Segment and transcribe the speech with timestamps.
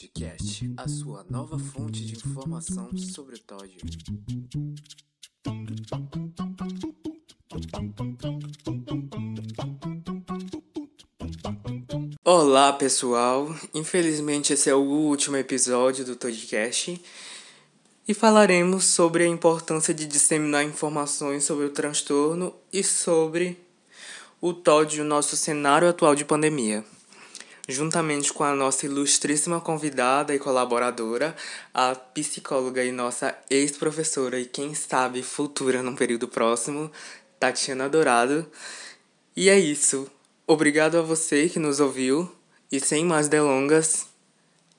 [0.00, 3.76] Podcast, a sua nova fonte de informação sobre o Todd.
[12.24, 16.98] Olá pessoal, infelizmente esse é o último episódio do Toddcast
[18.08, 23.58] e falaremos sobre a importância de disseminar informações sobre o transtorno e sobre
[24.40, 26.82] o TOD, o nosso cenário atual de pandemia
[27.70, 31.34] juntamente com a nossa ilustríssima convidada e colaboradora,
[31.72, 36.90] a psicóloga e nossa ex-professora e quem sabe futura num período próximo,
[37.38, 38.46] Tatiana Dourado.
[39.36, 40.10] E é isso.
[40.46, 42.30] Obrigado a você que nos ouviu
[42.70, 44.06] e sem mais delongas,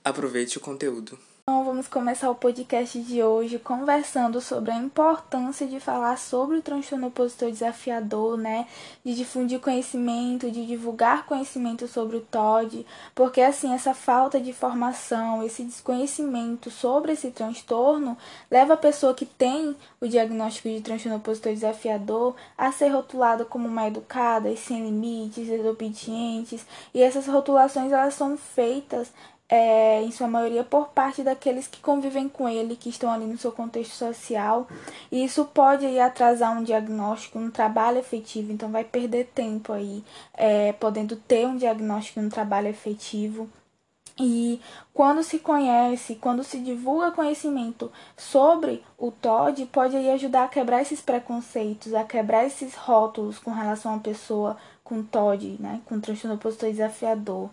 [0.03, 1.17] aproveite o conteúdo.
[1.43, 6.61] Então, vamos começar o podcast de hoje conversando sobre a importância de falar sobre o
[6.61, 8.67] transtorno opositor desafiador, né?
[9.03, 15.43] De difundir conhecimento, de divulgar conhecimento sobre o TOD, porque assim, essa falta de informação,
[15.43, 18.15] esse desconhecimento sobre esse transtorno
[18.49, 23.67] leva a pessoa que tem o diagnóstico de transtorno opositor desafiador a ser rotulada como
[23.67, 29.11] uma educada, sem limites, desobedientes, e essas rotulações elas são feitas
[29.51, 33.37] é, em sua maioria por parte daqueles que convivem com ele, que estão ali no
[33.37, 34.65] seu contexto social.
[35.11, 40.05] E isso pode aí, atrasar um diagnóstico, um trabalho efetivo, então vai perder tempo aí,
[40.33, 43.49] é, podendo ter um diagnóstico e um trabalho efetivo.
[44.17, 44.61] E
[44.93, 50.81] quando se conhece, quando se divulga conhecimento sobre o TOD, pode aí ajudar a quebrar
[50.81, 55.99] esses preconceitos, a quebrar esses rótulos com relação a uma pessoa com TOD, né, com
[55.99, 57.49] transtorno opositor desafiador.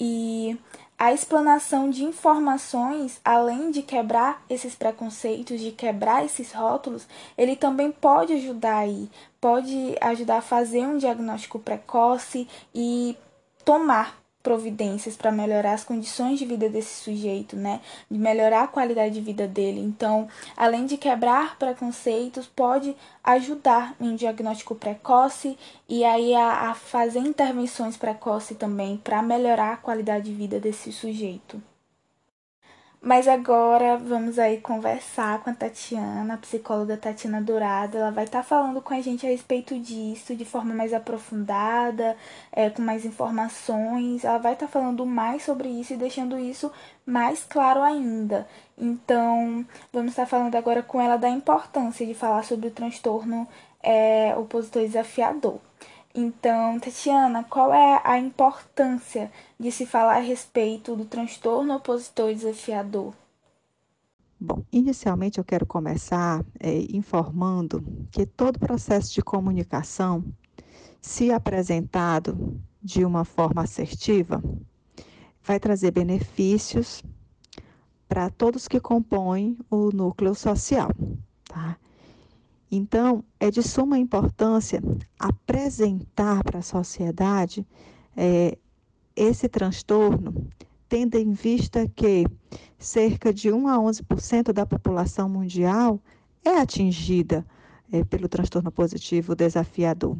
[0.00, 0.58] E
[0.98, 7.06] a explanação de informações, além de quebrar esses preconceitos, de quebrar esses rótulos,
[7.36, 13.16] ele também pode ajudar aí, pode ajudar a fazer um diagnóstico precoce e
[13.64, 17.80] tomar providências para melhorar as condições de vida desse sujeito, né?
[18.10, 19.80] De melhorar a qualidade de vida dele.
[19.80, 22.94] Então, além de quebrar preconceitos, pode
[23.24, 29.72] ajudar em um diagnóstico precoce e aí a, a fazer intervenções precoces também para melhorar
[29.72, 31.73] a qualidade de vida desse sujeito.
[33.04, 37.98] Mas agora vamos aí conversar com a Tatiana, a psicóloga Tatiana Dourado.
[37.98, 42.16] Ela vai estar tá falando com a gente a respeito disso de forma mais aprofundada,
[42.50, 44.24] é, com mais informações.
[44.24, 46.72] Ela vai estar tá falando mais sobre isso e deixando isso
[47.04, 48.48] mais claro ainda.
[48.78, 53.46] Então, vamos estar tá falando agora com ela da importância de falar sobre o transtorno
[53.82, 55.60] é, opositor desafiador.
[56.16, 63.12] Então, Tatiana, qual é a importância de se falar a respeito do transtorno opositor desafiador?
[64.38, 70.24] Bom, inicialmente eu quero começar é, informando que todo processo de comunicação,
[71.00, 74.40] se apresentado de uma forma assertiva,
[75.42, 77.02] vai trazer benefícios
[78.08, 80.90] para todos que compõem o núcleo social,
[81.48, 81.76] tá?
[82.76, 84.82] Então, é de suma importância
[85.16, 87.64] apresentar para a sociedade
[88.16, 88.58] é,
[89.14, 90.48] esse transtorno,
[90.88, 92.26] tendo em vista que
[92.76, 96.00] cerca de 1 a 11% da população mundial
[96.44, 97.46] é atingida
[97.92, 100.18] é, pelo transtorno positivo desafiador.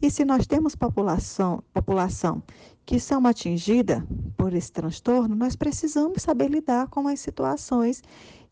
[0.00, 2.42] E se nós temos população, população
[2.86, 4.02] que são atingidas
[4.34, 8.02] por esse transtorno, nós precisamos saber lidar com as situações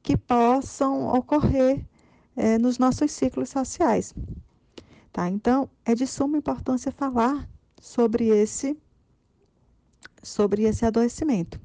[0.03, 1.85] que possam ocorrer
[2.37, 4.15] é, nos nossos ciclos sociais.
[5.13, 5.29] Tá?
[5.29, 7.49] Então, é de suma importância falar
[7.81, 8.77] sobre esse,
[10.23, 11.61] sobre esse adoecimento.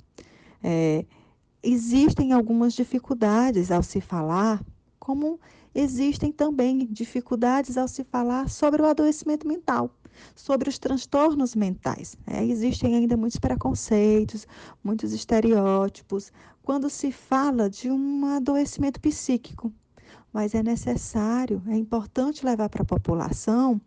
[0.63, 1.05] É,
[1.61, 4.63] existem algumas dificuldades ao se falar,
[4.99, 5.39] como
[5.73, 9.91] existem também dificuldades ao se falar sobre o adoecimento mental,
[10.35, 12.17] sobre os transtornos mentais.
[12.25, 14.47] É, existem ainda muitos preconceitos,
[14.83, 16.31] muitos estereótipos,
[16.63, 19.71] quando se fala de um adoecimento psíquico
[20.35, 23.79] mas é necessário, é importante levar para a população,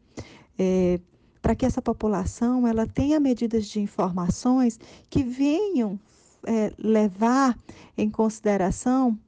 [0.58, 0.98] é,
[1.42, 6.00] para que essa população ela tenha medidas de informações que venham
[6.46, 7.54] é, levar
[7.98, 9.18] em consideração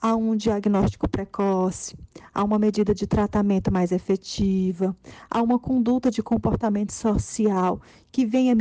[0.00, 1.94] a um diagnóstico precoce,
[2.32, 4.96] a uma medida de tratamento mais efetiva,
[5.30, 8.54] a uma conduta de comportamento social que venha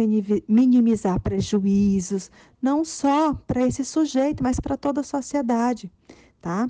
[0.50, 2.30] minimizar prejuízos,
[2.62, 5.90] não só para esse sujeito, mas para toda a sociedade,
[6.42, 6.68] tá?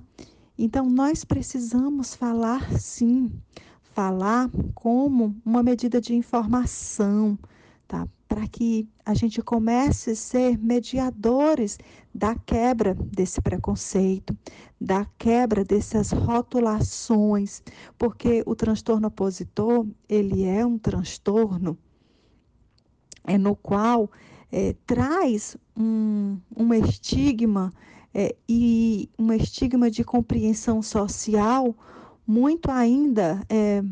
[0.57, 3.29] Então, nós precisamos falar sim,
[3.93, 7.37] falar como uma medida de informação,
[7.87, 8.07] tá?
[8.27, 11.77] Para que a gente comece a ser mediadores
[12.13, 14.37] da quebra desse preconceito,
[14.79, 17.61] da quebra dessas rotulações,
[17.97, 21.77] porque o transtorno opositor, ele é um transtorno
[23.25, 24.09] é, no qual
[24.51, 27.73] é, traz um, um estigma
[28.17, 31.75] é, e um estigma de compreensão social
[32.25, 33.83] muito ainda é,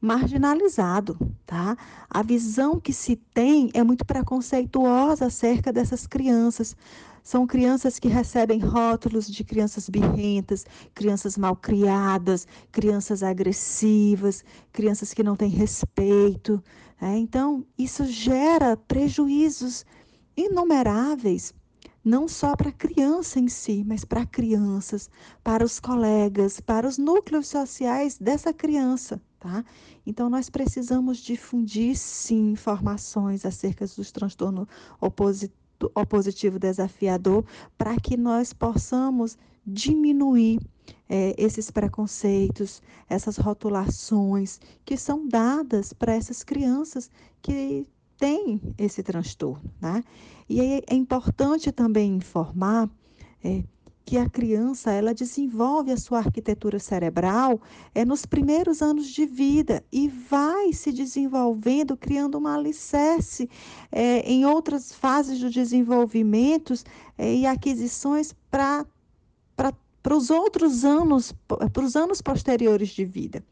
[0.00, 1.76] marginalizado, tá?
[2.08, 6.76] A visão que se tem é muito preconceituosa acerca dessas crianças.
[7.20, 10.64] São crianças que recebem rótulos de crianças birrentas,
[10.94, 16.62] crianças malcriadas, crianças agressivas, crianças que não têm respeito.
[17.00, 17.18] Né?
[17.18, 19.84] Então, isso gera prejuízos
[20.36, 21.52] inumeráveis
[22.08, 25.10] não só para a criança em si, mas para crianças,
[25.44, 29.62] para os colegas, para os núcleos sociais dessa criança, tá?
[30.06, 34.66] Então nós precisamos difundir sim informações acerca dos transtornos
[35.94, 37.44] opositivo desafiador
[37.76, 40.60] para que nós possamos diminuir
[41.10, 47.10] é, esses preconceitos, essas rotulações que são dadas para essas crianças
[47.42, 47.86] que
[48.18, 49.72] tem esse transtorno.
[49.80, 50.02] Né?
[50.48, 52.90] E é, importante também informar
[53.42, 53.62] é,
[54.04, 57.60] que a criança ela desenvolve a sua arquitetura cerebral
[57.94, 63.50] é nos primeiros anos de vida e vai se desenvolvendo, criando uma alicerce
[63.92, 66.72] é, em outras fases do desenvolvimento
[67.18, 68.86] é, e aquisições para
[70.08, 73.44] para os outros anos, para os anos posteriores de vida.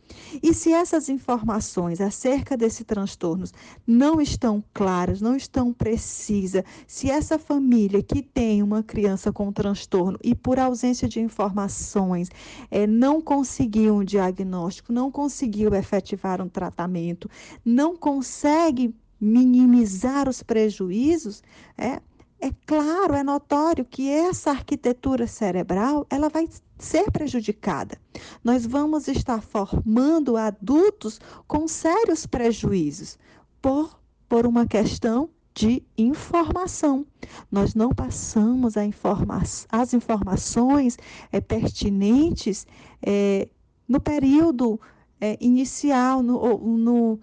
[0.42, 3.52] E se essas informações acerca desses transtornos
[3.86, 10.18] não estão claras, não estão precisas, se essa família que tem uma criança com transtorno
[10.24, 12.30] e por ausência de informações
[12.70, 17.28] é, não conseguiu um diagnóstico, não conseguiu efetivar um tratamento,
[17.62, 21.42] não consegue minimizar os prejuízos,
[21.76, 22.00] é,
[22.40, 26.48] é claro, é notório que essa arquitetura cerebral ela vai
[26.78, 27.98] ser prejudicada.
[28.44, 33.18] Nós vamos estar formando adultos com sérios prejuízos
[33.62, 33.98] por,
[34.28, 37.06] por uma questão de informação.
[37.50, 40.98] Nós não passamos informa as informações
[41.32, 42.66] é, pertinentes
[43.00, 43.48] é,
[43.88, 44.78] no período
[45.18, 47.18] é, inicial, no, no,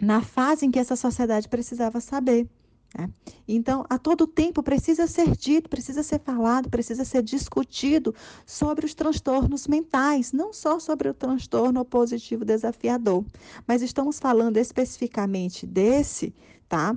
[0.00, 2.48] na fase em que essa sociedade precisava saber.
[2.96, 3.10] Né?
[3.46, 8.14] Então, a todo tempo precisa ser dito, precisa ser falado, precisa ser discutido
[8.46, 13.24] sobre os transtornos mentais, não só sobre o transtorno opositivo desafiador,
[13.66, 16.32] mas estamos falando especificamente desse,
[16.68, 16.96] tá?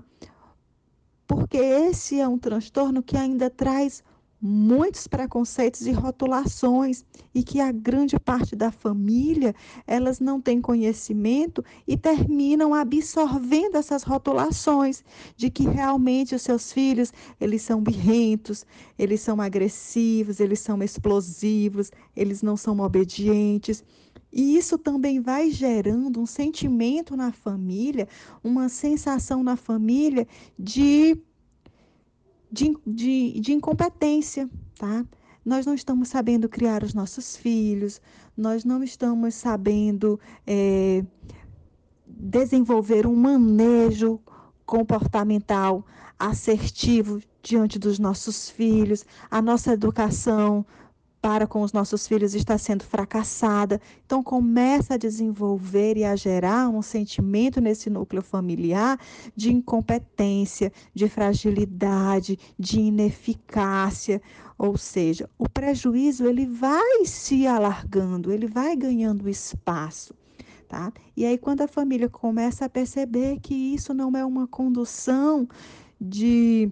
[1.26, 4.04] Porque esse é um transtorno que ainda traz
[4.42, 7.04] muitos preconceitos e rotulações
[7.34, 9.56] e que a grande parte da família
[9.86, 15.04] elas não têm conhecimento e terminam absorvendo essas rotulações
[15.36, 17.12] de que realmente os seus filhos
[17.42, 18.66] eles são birrentos,
[18.98, 23.84] eles são agressivos, eles são explosivos, eles não são obedientes.
[24.32, 28.08] E isso também vai gerando um sentimento na família,
[28.44, 30.28] uma sensação na família
[30.60, 31.18] de
[32.58, 34.50] de, de, de incompetência,
[34.80, 35.06] tá?
[35.46, 38.02] Nós não estamos sabendo criar os nossos filhos,
[38.36, 41.06] nós não estamos sabendo é,
[42.08, 44.20] desenvolver um manejo
[44.66, 45.86] comportamental
[46.18, 50.66] assertivo diante dos nossos filhos, a nossa educação
[51.22, 53.82] para com os nossos filhos está sendo fracassada.
[54.06, 59.00] Então começa a desenvolver e a gerar um sentimento nesse núcleo familiar
[59.36, 64.22] de incompetência, de fragilidade, de ineficácia,
[64.58, 70.16] ou seja, o prejuízo ele vai se alargando, ele vai ganhando espaço.
[70.68, 70.92] Tá?
[71.16, 75.48] E aí, quando a família começa a perceber que isso não é uma condução
[76.00, 76.70] de,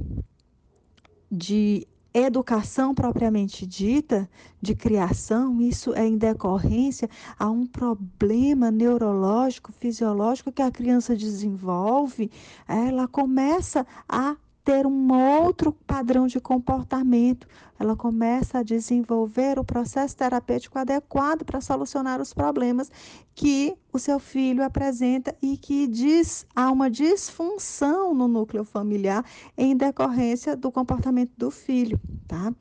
[1.32, 4.30] de educação propriamente dita,
[4.62, 12.32] de criação, isso é em decorrência a um problema neurológico, fisiológico que a criança desenvolve,
[12.68, 17.48] ela começa a ter um outro padrão de comportamento.
[17.80, 22.90] Ela começa a desenvolver o processo terapêutico adequado para solucionar os problemas
[23.36, 29.24] que o seu filho apresenta e que diz há uma disfunção no núcleo familiar
[29.56, 32.52] em decorrência do comportamento do filho, tá?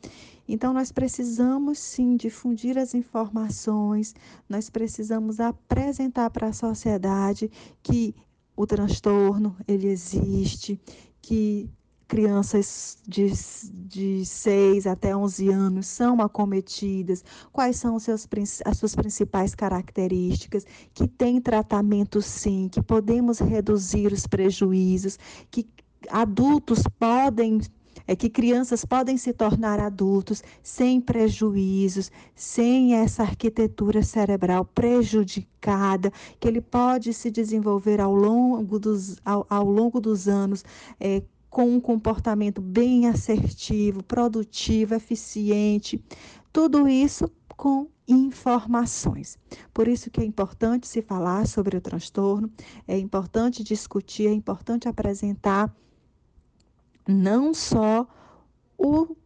[0.46, 4.14] Então nós precisamos sim difundir as informações,
[4.46, 7.50] nós precisamos apresentar para a sociedade
[7.82, 8.14] que
[8.54, 10.78] o transtorno ele existe,
[11.22, 11.70] que
[12.06, 13.32] crianças de,
[13.72, 18.26] de 6 até 11 anos são acometidas, quais são seus,
[18.64, 25.18] as suas principais características, que tem tratamento sim, que podemos reduzir os prejuízos,
[25.50, 25.66] que
[26.10, 27.60] adultos podem
[28.06, 36.46] é que crianças podem se tornar adultos sem prejuízos, sem essa arquitetura cerebral prejudicada, que
[36.46, 40.64] ele pode se desenvolver ao longo dos, ao, ao longo dos anos
[41.00, 41.22] é,
[41.54, 46.02] com um comportamento bem assertivo, produtivo, eficiente.
[46.52, 49.38] Tudo isso com informações.
[49.72, 52.50] Por isso que é importante se falar sobre o transtorno,
[52.88, 55.72] é importante discutir, é importante apresentar
[57.06, 58.04] não só
[58.76, 59.16] o,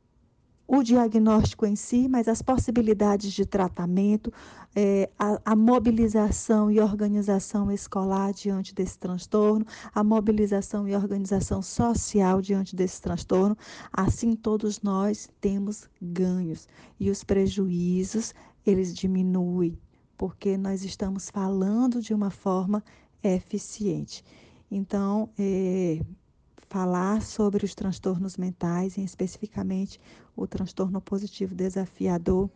[0.71, 4.31] o diagnóstico em si, mas as possibilidades de tratamento,
[4.77, 12.43] é, a, a, mobilização e organização escolar diante desse transtorno, a mobilização e organização social
[12.43, 13.57] diante desse transtorno.
[13.91, 16.69] Assim, todos nós temos ganhos
[17.01, 18.35] e os prejuízos
[18.67, 19.79] eles diminuem,
[20.19, 22.85] porque nós estamos falando de uma forma
[23.23, 24.23] eficiente.
[24.71, 26.03] Então, é,
[26.69, 30.01] falar sobre os transtornos mentais, e especificamente
[30.37, 32.51] o transtorno positivo desafiador,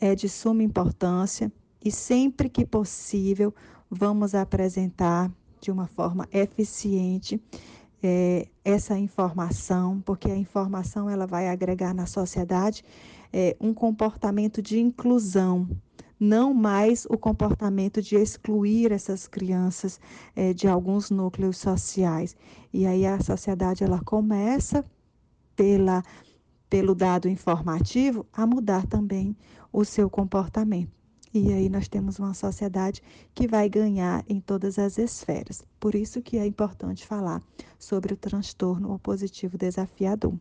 [0.00, 1.52] é de suma importância
[1.84, 3.54] e sempre que possível
[3.90, 5.30] vamos apresentar
[5.60, 7.40] de uma forma eficiente
[8.02, 12.84] é, essa informação, porque a informação ela vai agregar na sociedade
[13.32, 15.68] é, um comportamento de inclusão,
[16.22, 19.98] não mais o comportamento de excluir essas crianças
[20.36, 22.36] é, de alguns núcleos sociais.
[22.72, 24.84] E aí a sociedade ela começa
[25.56, 26.00] pela,
[26.70, 29.36] pelo dado informativo a mudar também
[29.72, 30.92] o seu comportamento.
[31.34, 33.02] E aí nós temos uma sociedade
[33.34, 35.64] que vai ganhar em todas as esferas.
[35.80, 37.42] Por isso que é importante falar
[37.80, 40.38] sobre o transtorno opositivo desafiador.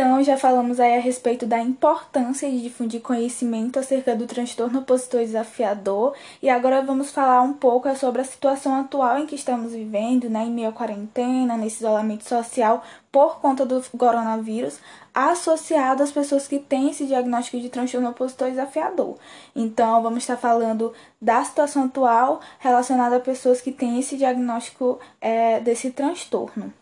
[0.00, 5.20] Então, já falamos aí a respeito da importância de difundir conhecimento acerca do transtorno opositor
[5.20, 10.30] desafiador e agora vamos falar um pouco sobre a situação atual em que estamos vivendo,
[10.30, 14.78] né, em meio à quarentena, nesse isolamento social por conta do coronavírus,
[15.14, 19.18] associado às pessoas que têm esse diagnóstico de transtorno opositor desafiador.
[19.54, 25.60] Então, vamos estar falando da situação atual relacionada a pessoas que têm esse diagnóstico é,
[25.60, 26.79] desse transtorno.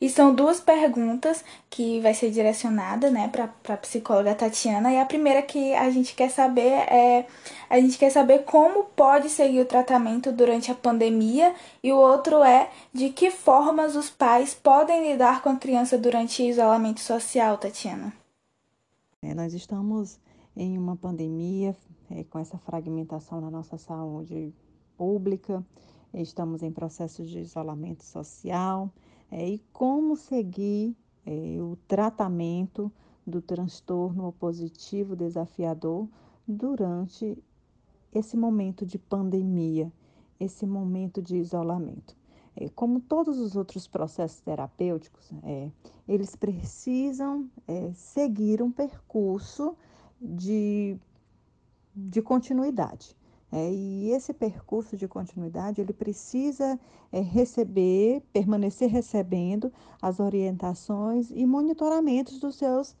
[0.00, 4.92] E são duas perguntas que vai ser direcionada, né, para a psicóloga Tatiana.
[4.92, 7.26] E a primeira que a gente quer saber é
[7.68, 12.42] a gente quer saber como pode seguir o tratamento durante a pandemia e o outro
[12.42, 17.56] é de que formas os pais podem lidar com a criança durante o isolamento social,
[17.56, 18.12] Tatiana.
[19.22, 20.18] É, nós estamos
[20.54, 21.74] em uma pandemia
[22.10, 24.54] é, com essa fragmentação na nossa saúde
[24.96, 25.64] pública,
[26.14, 28.90] estamos em processo de isolamento social
[29.30, 32.90] é, e como seguir é, o tratamento
[33.26, 36.08] do transtorno opositivo desafiador
[36.46, 37.36] durante
[38.14, 39.92] esse momento de pandemia,
[40.38, 42.16] esse momento de isolamento.
[42.54, 45.70] É, como todos os outros processos terapêuticos, é,
[46.08, 49.76] eles precisam é, seguir um percurso
[50.20, 50.96] de,
[51.94, 53.15] de continuidade.
[53.52, 56.78] É, e esse percurso de continuidade, ele precisa
[57.12, 59.72] é, receber, permanecer recebendo
[60.02, 62.96] as orientações e monitoramentos dos seus,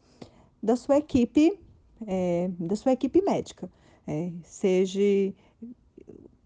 [0.62, 1.58] da sua equipe,
[2.06, 3.70] é, da sua equipe médica,
[4.06, 5.00] é, seja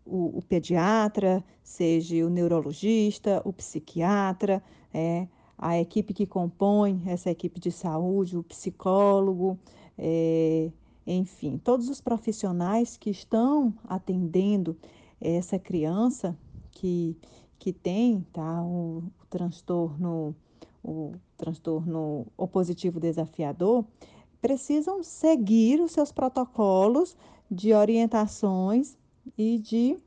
[0.06, 4.62] o, o, pediatra, seja o neurologista, o psiquiatra,
[4.94, 5.28] é,
[5.58, 9.58] a equipe que compõe essa equipe de saúde, o psicólogo,
[9.98, 10.70] é,
[11.06, 14.76] enfim, todos os profissionais que estão atendendo
[15.20, 16.36] essa criança
[16.70, 17.16] que,
[17.58, 20.34] que tem tá, o, o transtorno
[20.82, 23.84] o transtorno opositivo desafiador,
[24.40, 27.16] precisam seguir os seus protocolos
[27.50, 28.96] de orientações
[29.36, 29.98] e de,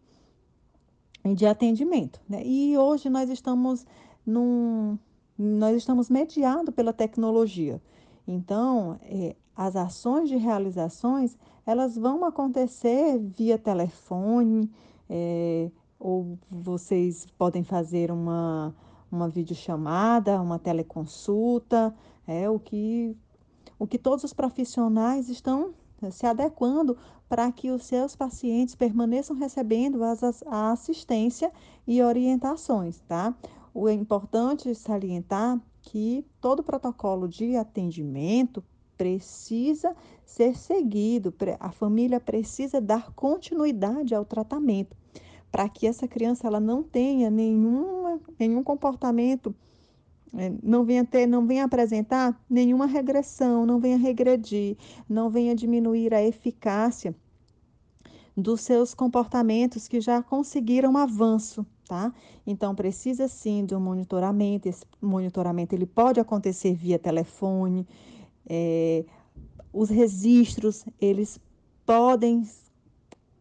[1.36, 2.20] de atendimento.
[2.28, 2.44] Né?
[2.46, 3.86] E hoje nós estamos
[4.26, 4.98] num,
[5.38, 7.82] nós estamos mediados pela tecnologia.
[8.28, 14.70] Então, é, as ações de realizações, elas vão acontecer via telefone,
[15.10, 15.70] é,
[16.00, 18.76] ou vocês podem fazer uma,
[19.12, 21.94] uma videochamada, uma teleconsulta,
[22.28, 23.16] é o que,
[23.78, 25.74] o que todos os profissionais estão
[26.12, 26.98] se adequando
[27.30, 31.52] para que os seus pacientes permaneçam recebendo as, a assistência
[31.88, 33.34] e orientações, tá?
[33.74, 38.64] O é importante salientar que todo protocolo de atendimento
[39.04, 39.94] precisa
[40.24, 44.96] ser seguido, a família precisa dar continuidade ao tratamento,
[45.52, 49.54] para que essa criança ela não tenha nenhuma, nenhum comportamento,
[50.34, 56.14] é, não venha ter, não venha apresentar nenhuma regressão, não venha regredir, não venha diminuir
[56.14, 57.14] a eficácia
[58.36, 62.14] dos seus comportamentos que já conseguiram avanço, tá?
[62.48, 64.70] Então precisa sim de um monitoramento.
[64.70, 67.86] Esse monitoramento ele pode acontecer via telefone.
[68.48, 69.06] É,
[69.72, 71.40] os registros eles
[71.86, 72.48] podem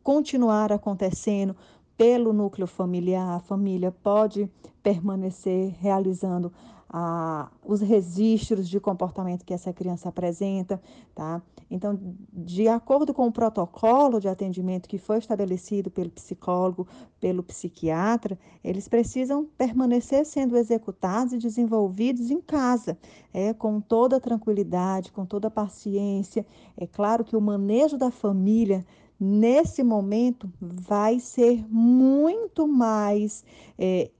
[0.02, 1.54] continuar acontecendo
[1.96, 3.36] pelo núcleo familiar.
[3.36, 4.50] A família pode
[4.82, 6.52] permanecer realizando
[6.88, 10.80] a, os registros de comportamento que essa criança apresenta,
[11.14, 11.40] tá?
[11.72, 11.98] Então,
[12.30, 16.86] de acordo com o protocolo de atendimento que foi estabelecido pelo psicólogo,
[17.18, 22.98] pelo psiquiatra, eles precisam permanecer sendo executados e desenvolvidos em casa,
[23.32, 26.44] é, com toda tranquilidade, com toda paciência.
[26.76, 28.84] É claro que o manejo da família
[29.18, 33.42] nesse momento vai ser muito mais,
[33.78, 34.10] é,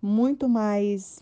[0.00, 1.20] muito mais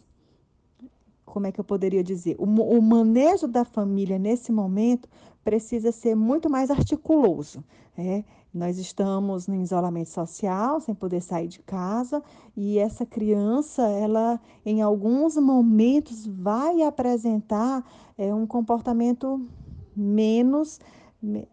[1.25, 2.34] como é que eu poderia dizer?
[2.38, 5.08] O, o manejo da família nesse momento
[5.44, 7.64] precisa ser muito mais articuloso.
[7.97, 8.25] É?
[8.52, 12.23] Nós estamos no isolamento social, sem poder sair de casa,
[12.56, 17.85] e essa criança, ela em alguns momentos vai apresentar
[18.16, 19.47] é, um comportamento
[19.94, 20.80] menos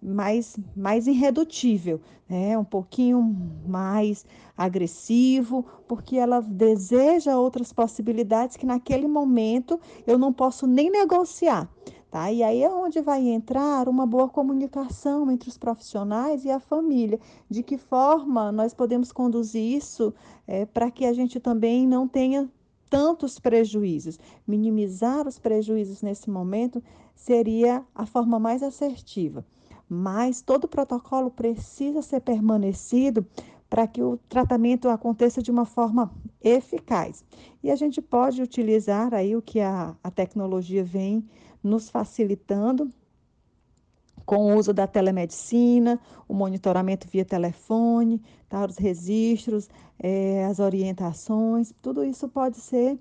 [0.01, 2.57] mais, mais irredutível, né?
[2.57, 3.21] um pouquinho
[3.67, 4.25] mais
[4.55, 11.69] agressivo, porque ela deseja outras possibilidades que naquele momento eu não posso nem negociar.
[12.09, 12.31] Tá?
[12.31, 17.19] E aí é onde vai entrar uma boa comunicação entre os profissionais e a família.
[17.49, 20.13] De que forma nós podemos conduzir isso
[20.47, 22.49] é, para que a gente também não tenha
[22.89, 24.17] tantos prejuízos.
[24.47, 26.81] Minimizar os prejuízos nesse momento
[27.13, 29.45] seria a forma mais assertiva
[29.89, 33.25] mas todo protocolo precisa ser permanecido
[33.69, 36.11] para que o tratamento aconteça de uma forma
[36.41, 37.23] eficaz.
[37.61, 41.27] E a gente pode utilizar aí o que a, a tecnologia vem
[41.67, 42.91] nos facilitando
[44.25, 49.69] com o uso da telemedicina, o monitoramento via telefone, tá, os registros,
[49.99, 52.99] é, as orientações, tudo isso pode ser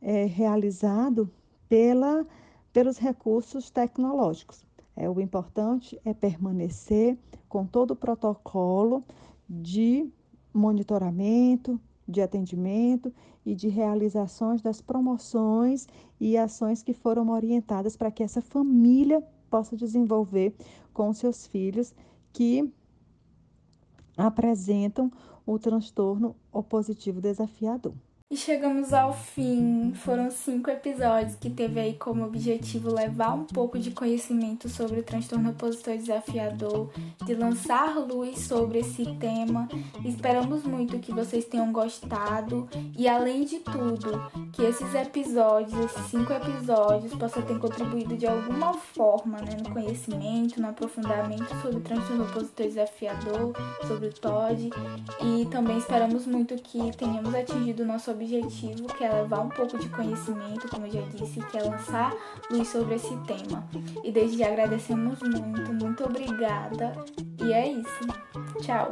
[0.00, 1.28] é, realizado
[1.68, 2.24] pela,
[2.72, 4.64] pelos recursos tecnológicos.
[4.94, 9.02] É, o importante é permanecer com todo o protocolo
[9.48, 10.08] de
[10.52, 13.12] monitoramento, de atendimento
[13.44, 15.86] e de realizações das promoções
[16.18, 20.54] e ações que foram orientadas para que essa família possa desenvolver
[20.92, 21.94] com seus filhos
[22.32, 22.72] que
[24.16, 25.12] apresentam
[25.46, 27.94] o transtorno opositivo desafiador.
[28.30, 29.94] E chegamos ao fim.
[29.94, 35.02] Foram cinco episódios que teve aí como objetivo levar um pouco de conhecimento sobre o
[35.02, 36.90] transtorno opositor desafiador,
[37.24, 39.66] de lançar luz sobre esse tema.
[40.04, 44.20] Esperamos muito que vocês tenham gostado e, além de tudo,
[44.52, 50.60] que esses episódios, esses cinco episódios, possam ter contribuído de alguma forma né, no conhecimento,
[50.60, 53.54] no aprofundamento sobre o transtorno opositor desafiador,
[53.86, 54.68] sobre o TOD.
[55.22, 59.78] E também esperamos muito que tenhamos atingido o nosso objetivo, que é levar um pouco
[59.78, 62.12] de conhecimento, como eu já disse, que é lançar
[62.50, 63.66] luz sobre esse tema.
[64.02, 66.92] E desde já agradecemos muito, muito obrigada.
[67.40, 68.06] E é isso.
[68.60, 68.90] Tchau.